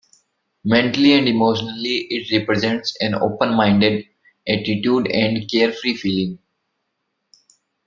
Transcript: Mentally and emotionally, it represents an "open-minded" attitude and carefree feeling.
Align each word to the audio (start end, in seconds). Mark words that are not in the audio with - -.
Mentally 0.63 1.13
and 1.13 1.27
emotionally, 1.29 2.07
it 2.09 2.31
represents 2.35 2.97
an 3.01 3.13
"open-minded" 3.13 4.07
attitude 4.47 5.05
and 5.13 5.47
carefree 5.47 5.93
feeling. 5.93 6.39